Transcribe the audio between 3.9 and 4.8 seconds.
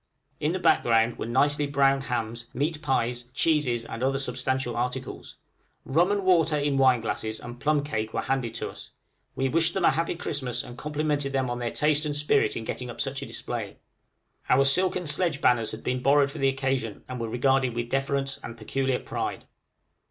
other substantial